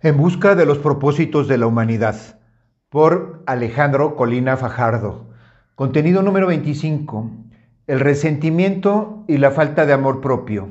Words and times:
En 0.00 0.16
busca 0.16 0.54
de 0.54 0.64
los 0.64 0.78
propósitos 0.78 1.48
de 1.48 1.58
la 1.58 1.66
humanidad, 1.66 2.14
por 2.88 3.42
Alejandro 3.46 4.14
Colina 4.14 4.56
Fajardo. 4.56 5.26
Contenido 5.74 6.22
número 6.22 6.46
25. 6.46 7.28
El 7.88 7.98
resentimiento 7.98 9.24
y 9.26 9.38
la 9.38 9.50
falta 9.50 9.86
de 9.86 9.94
amor 9.94 10.20
propio. 10.20 10.68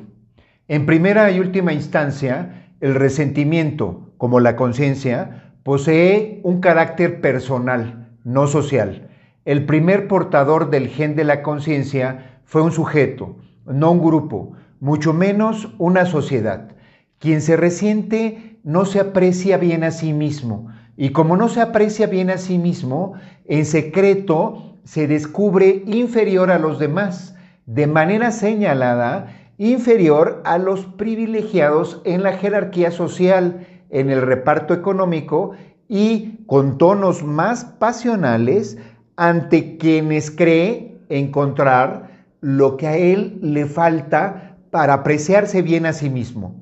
En 0.66 0.86
primera 0.86 1.30
y 1.30 1.40
última 1.40 1.74
instancia, 1.74 2.70
el 2.80 2.94
resentimiento, 2.94 4.12
como 4.16 4.40
la 4.40 4.56
conciencia, 4.56 5.52
posee 5.62 6.40
un 6.42 6.62
carácter 6.62 7.20
personal, 7.20 8.08
no 8.24 8.46
social. 8.46 9.10
El 9.44 9.66
primer 9.66 10.08
portador 10.08 10.70
del 10.70 10.88
gen 10.88 11.16
de 11.16 11.24
la 11.24 11.42
conciencia 11.42 12.40
fue 12.46 12.62
un 12.62 12.72
sujeto, 12.72 13.36
no 13.66 13.90
un 13.92 14.00
grupo, 14.00 14.54
mucho 14.80 15.12
menos 15.12 15.74
una 15.76 16.06
sociedad. 16.06 16.70
Quien 17.18 17.42
se 17.42 17.58
resiente 17.58 18.57
no 18.68 18.84
se 18.84 19.00
aprecia 19.00 19.56
bien 19.56 19.82
a 19.82 19.90
sí 19.90 20.12
mismo. 20.12 20.66
Y 20.94 21.12
como 21.12 21.38
no 21.38 21.48
se 21.48 21.62
aprecia 21.62 22.06
bien 22.06 22.28
a 22.28 22.36
sí 22.36 22.58
mismo, 22.58 23.14
en 23.46 23.64
secreto 23.64 24.76
se 24.84 25.06
descubre 25.06 25.84
inferior 25.86 26.50
a 26.50 26.58
los 26.58 26.78
demás, 26.78 27.34
de 27.64 27.86
manera 27.86 28.30
señalada, 28.30 29.34
inferior 29.56 30.42
a 30.44 30.58
los 30.58 30.84
privilegiados 30.84 32.02
en 32.04 32.22
la 32.22 32.34
jerarquía 32.34 32.90
social, 32.90 33.66
en 33.88 34.10
el 34.10 34.20
reparto 34.20 34.74
económico 34.74 35.52
y 35.88 36.44
con 36.44 36.76
tonos 36.76 37.24
más 37.24 37.64
pasionales 37.64 38.76
ante 39.16 39.78
quienes 39.78 40.30
cree 40.30 41.00
encontrar 41.08 42.26
lo 42.42 42.76
que 42.76 42.86
a 42.86 42.98
él 42.98 43.38
le 43.40 43.64
falta 43.64 44.58
para 44.70 44.92
apreciarse 44.92 45.62
bien 45.62 45.86
a 45.86 45.94
sí 45.94 46.10
mismo. 46.10 46.54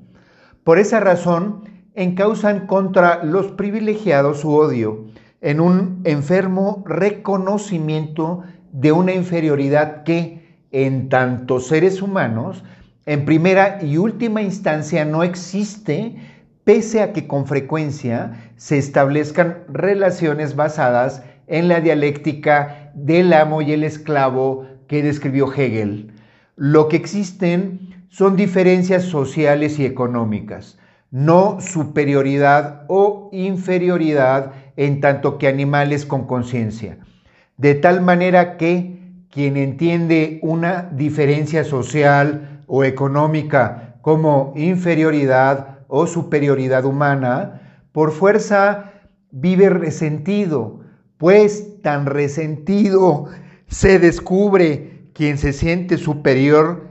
Por 0.62 0.79
esa 0.79 1.01
razón, 1.01 1.74
encausan 1.96 2.66
contra 2.66 3.24
los 3.24 3.46
privilegiados 3.52 4.41
su 4.41 4.54
odio 4.54 5.06
en 5.41 5.60
un 5.60 6.02
enfermo 6.04 6.84
reconocimiento 6.87 8.43
de 8.73 8.93
una 8.93 9.15
inferioridad 9.15 10.04
que, 10.04 10.59
en 10.73 11.09
tantos 11.09 11.68
seres 11.68 12.02
humanos, 12.02 12.62
en 13.06 13.24
primera 13.24 13.79
y 13.82 13.96
última 13.96 14.43
instancia 14.43 15.04
no 15.06 15.23
existe, 15.23 16.16
pese 16.65 17.01
a 17.01 17.12
que 17.15 17.26
con 17.26 17.46
frecuencia 17.46 18.52
se 18.56 18.76
establezcan 18.76 19.65
relaciones 19.68 20.54
basadas 20.54 21.23
en 21.46 21.68
la 21.68 21.80
dialéctica 21.80 22.90
del 22.95 23.32
amo 23.32 23.62
y 23.62 23.73
el 23.73 23.84
esclavo 23.84 24.66
que 24.87 25.02
describió 25.02 25.51
Hegel. 25.51 26.12
Lo 26.56 26.88
que 26.88 26.96
existen 26.96 28.06
son 28.10 28.37
diferencias 28.37 29.04
sociales 29.04 29.78
y 29.78 29.87
económicas 29.87 30.78
no 31.16 31.62
superioridad 31.62 32.84
o 32.88 33.30
inferioridad 33.32 34.52
en 34.76 35.00
tanto 35.00 35.38
que 35.38 35.48
animales 35.48 36.04
con 36.04 36.26
conciencia. 36.26 36.98
De 37.56 37.74
tal 37.74 38.02
manera 38.02 38.59
que 38.59 39.00
quien 39.30 39.56
entiende 39.56 40.38
una 40.42 40.90
diferencia 40.92 41.64
social 41.64 42.60
o 42.66 42.84
económica 42.84 43.96
como 44.02 44.52
inferioridad 44.56 45.78
o 45.88 46.06
superioridad 46.06 46.84
humana, 46.84 47.62
por 47.92 48.12
fuerza 48.12 48.92
vive 49.30 49.70
resentido, 49.70 50.80
pues 51.16 51.80
tan 51.80 52.04
resentido 52.04 53.24
se 53.68 53.98
descubre 53.98 55.09
quien 55.14 55.38
se 55.38 55.54
siente 55.54 55.96
superior 55.96 56.85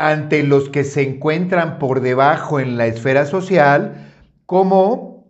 ante 0.00 0.42
los 0.44 0.70
que 0.70 0.82
se 0.82 1.02
encuentran 1.02 1.78
por 1.78 2.00
debajo 2.00 2.58
en 2.58 2.78
la 2.78 2.86
esfera 2.86 3.26
social, 3.26 4.14
como 4.46 5.26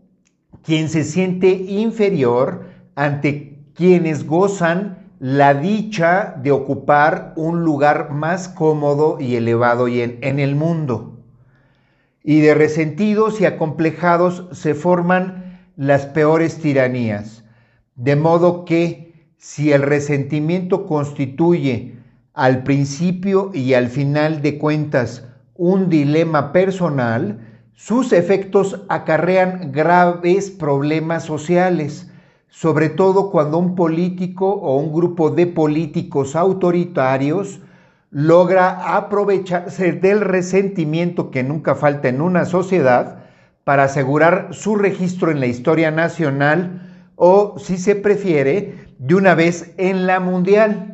quien 0.63 0.89
se 0.89 1.03
siente 1.03 1.49
inferior 1.49 2.67
ante 2.95 3.59
quienes 3.75 4.25
gozan 4.25 5.11
la 5.19 5.55
dicha 5.55 6.37
de 6.41 6.53
ocupar 6.53 7.33
un 7.35 7.65
lugar 7.65 8.13
más 8.13 8.49
cómodo 8.49 9.19
y 9.19 9.35
elevado 9.35 9.89
en, 9.89 10.19
en 10.23 10.39
el 10.39 10.55
mundo. 10.55 11.19
Y 12.23 12.39
de 12.39 12.55
resentidos 12.55 13.41
y 13.41 13.47
acomplejados 13.47 14.47
se 14.53 14.75
forman 14.75 15.59
las 15.75 16.07
peores 16.07 16.59
tiranías, 16.59 17.43
de 17.97 18.15
modo 18.15 18.65
que 18.65 19.33
si 19.37 19.73
el 19.73 19.83
resentimiento 19.83 20.87
constituye 20.87 22.00
al 22.35 22.63
principio 22.63 23.51
y 23.53 23.75
al 23.75 23.89
final 23.89 24.43
de 24.43 24.59
cuentas 24.59 25.27
un 25.55 25.91
dilema 25.91 26.53
personal, 26.53 27.47
sus 27.75 28.13
efectos 28.13 28.83
acarrean 28.89 29.73
graves 29.73 30.51
problemas 30.51 31.25
sociales, 31.25 32.11
sobre 32.49 32.89
todo 32.89 33.31
cuando 33.31 33.59
un 33.59 33.75
político 33.75 34.49
o 34.51 34.77
un 34.77 34.93
grupo 34.93 35.31
de 35.31 35.47
políticos 35.47 36.37
autoritarios 36.37 37.61
logra 38.11 38.97
aprovecharse 38.97 39.93
del 39.93 40.21
resentimiento 40.21 41.31
que 41.31 41.43
nunca 41.43 41.75
falta 41.75 42.09
en 42.09 42.21
una 42.21 42.45
sociedad 42.45 43.25
para 43.65 43.85
asegurar 43.85 44.49
su 44.53 44.77
registro 44.77 45.31
en 45.31 45.41
la 45.41 45.47
historia 45.47 45.91
nacional 45.91 47.07
o, 47.17 47.57
si 47.59 47.77
se 47.77 47.95
prefiere, 47.95 48.75
de 48.99 49.15
una 49.15 49.35
vez 49.35 49.75
en 49.77 50.07
la 50.07 50.21
mundial. 50.21 50.90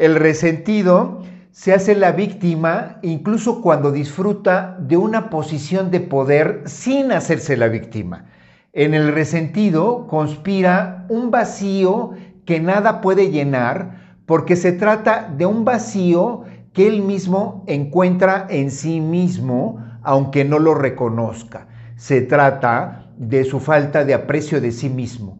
El 0.00 0.14
resentido 0.14 1.20
se 1.50 1.74
hace 1.74 1.94
la 1.94 2.12
víctima 2.12 2.96
incluso 3.02 3.60
cuando 3.60 3.92
disfruta 3.92 4.78
de 4.80 4.96
una 4.96 5.28
posición 5.28 5.90
de 5.90 6.00
poder 6.00 6.62
sin 6.64 7.12
hacerse 7.12 7.54
la 7.58 7.68
víctima. 7.68 8.24
En 8.72 8.94
el 8.94 9.12
resentido 9.12 10.06
conspira 10.06 11.04
un 11.10 11.30
vacío 11.30 12.12
que 12.46 12.60
nada 12.60 13.02
puede 13.02 13.30
llenar 13.30 14.16
porque 14.24 14.56
se 14.56 14.72
trata 14.72 15.30
de 15.36 15.44
un 15.44 15.66
vacío 15.66 16.44
que 16.72 16.88
él 16.88 17.02
mismo 17.02 17.62
encuentra 17.66 18.46
en 18.48 18.70
sí 18.70 19.02
mismo 19.02 19.84
aunque 20.02 20.46
no 20.46 20.58
lo 20.58 20.74
reconozca. 20.74 21.66
Se 21.96 22.22
trata 22.22 23.10
de 23.18 23.44
su 23.44 23.60
falta 23.60 24.06
de 24.06 24.14
aprecio 24.14 24.62
de 24.62 24.72
sí 24.72 24.88
mismo. 24.88 25.38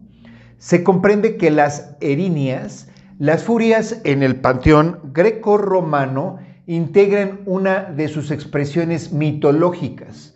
Se 0.59 0.85
comprende 0.85 1.39
que 1.39 1.51
las 1.51 1.97
erinias 2.03 2.91
las 3.21 3.45
furias 3.45 4.01
en 4.05 4.23
el 4.23 4.37
panteón 4.37 4.99
greco-romano 5.13 6.39
integran 6.67 7.41
una 7.45 7.83
de 7.83 8.09
sus 8.09 8.31
expresiones 8.31 9.13
mitológicas, 9.13 10.35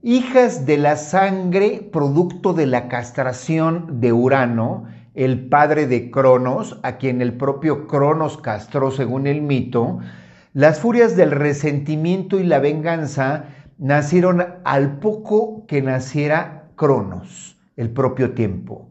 hijas 0.00 0.64
de 0.64 0.76
la 0.78 0.94
sangre 0.94 1.90
producto 1.92 2.52
de 2.52 2.66
la 2.66 2.86
castración 2.86 3.98
de 4.00 4.12
Urano, 4.12 4.86
el 5.14 5.48
padre 5.48 5.88
de 5.88 6.12
Cronos, 6.12 6.78
a 6.84 6.98
quien 6.98 7.20
el 7.20 7.32
propio 7.32 7.88
Cronos 7.88 8.38
castró 8.38 8.92
según 8.92 9.26
el 9.26 9.42
mito, 9.42 9.98
las 10.52 10.78
furias 10.78 11.16
del 11.16 11.32
resentimiento 11.32 12.38
y 12.38 12.44
la 12.44 12.60
venganza 12.60 13.46
nacieron 13.76 14.46
al 14.62 15.00
poco 15.00 15.66
que 15.66 15.82
naciera 15.82 16.68
Cronos, 16.76 17.58
el 17.76 17.90
propio 17.90 18.34
tiempo. 18.34 18.89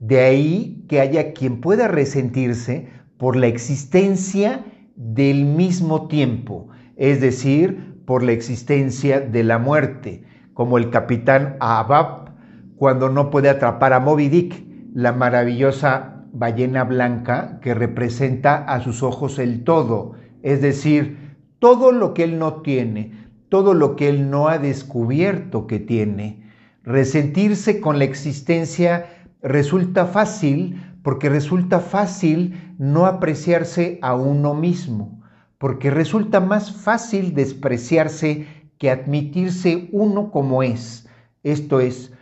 De 0.00 0.20
ahí 0.20 0.84
que 0.88 1.00
haya 1.00 1.32
quien 1.32 1.60
pueda 1.60 1.86
resentirse 1.86 2.88
por 3.18 3.36
la 3.36 3.46
existencia 3.46 4.64
del 4.96 5.44
mismo 5.44 6.08
tiempo, 6.08 6.68
es 6.96 7.20
decir, 7.20 8.02
por 8.06 8.22
la 8.22 8.32
existencia 8.32 9.20
de 9.20 9.44
la 9.44 9.58
muerte, 9.58 10.24
como 10.54 10.78
el 10.78 10.90
capitán 10.90 11.56
Ahab 11.60 12.30
cuando 12.76 13.10
no 13.10 13.30
puede 13.30 13.50
atrapar 13.50 13.92
a 13.92 14.00
Moby 14.00 14.30
Dick, 14.30 14.64
la 14.94 15.12
maravillosa 15.12 16.24
ballena 16.32 16.84
blanca 16.84 17.60
que 17.60 17.74
representa 17.74 18.56
a 18.56 18.80
sus 18.80 19.02
ojos 19.02 19.38
el 19.38 19.64
todo, 19.64 20.14
es 20.42 20.62
decir, 20.62 21.36
todo 21.58 21.92
lo 21.92 22.14
que 22.14 22.24
él 22.24 22.38
no 22.38 22.62
tiene, 22.62 23.12
todo 23.50 23.74
lo 23.74 23.96
que 23.96 24.08
él 24.08 24.30
no 24.30 24.48
ha 24.48 24.58
descubierto 24.58 25.66
que 25.66 25.78
tiene. 25.78 26.48
Resentirse 26.84 27.82
con 27.82 27.98
la 27.98 28.04
existencia 28.04 29.19
resulta 29.42 30.06
fácil 30.06 30.82
porque 31.02 31.28
resulta 31.28 31.80
fácil 31.80 32.74
no 32.78 33.06
apreciarse 33.06 33.98
a 34.02 34.14
uno 34.14 34.54
mismo, 34.54 35.22
porque 35.58 35.90
resulta 35.90 36.40
más 36.40 36.72
fácil 36.72 37.34
despreciarse 37.34 38.46
que 38.78 38.90
admitirse 38.90 39.88
uno 39.92 40.30
como 40.30 40.62
es. 40.62 41.08
Esto 41.42 41.80
es, 41.80 42.12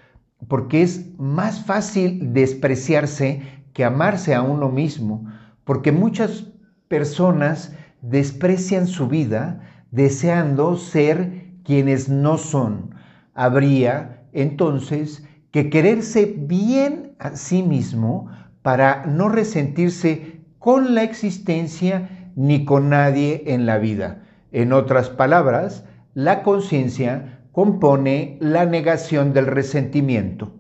porque 0.49 0.83
es 0.83 1.19
más 1.19 1.65
fácil 1.65 2.33
despreciarse 2.33 3.43
que 3.73 3.85
amarse 3.85 4.35
a 4.35 4.43
uno 4.43 4.69
mismo, 4.69 5.25
porque 5.65 5.93
muchas 5.93 6.53
personas 6.89 7.73
desprecian 8.01 8.87
su 8.87 9.09
vida 9.09 9.61
deseando 9.91 10.77
ser 10.77 11.49
quienes 11.65 12.09
no 12.09 12.39
son. 12.39 12.95
Habría 13.35 14.25
entonces 14.33 15.28
que 15.51 15.71
quererse 15.71 16.35
bien 16.37 17.15
a 17.19 17.37
sí 17.37 17.63
mismo 17.63 18.29
para 18.63 19.07
no 19.07 19.29
resentirse 19.29 20.41
con 20.59 20.95
la 20.95 21.03
existencia 21.03 22.31
ni 22.37 22.65
con 22.65 22.91
nadie 22.91 23.45
en 23.47 23.67
la 23.67 23.79
vida. 23.79 24.25
En 24.53 24.73
otras 24.73 25.11
palabras, 25.11 25.85
la 26.15 26.43
conciencia 26.43 27.41
compone 27.53 28.39
la 28.41 28.67
negación 28.67 29.33
del 29.33 29.47
resentimiento. 29.47 30.58